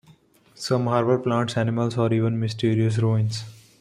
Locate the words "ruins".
2.97-3.43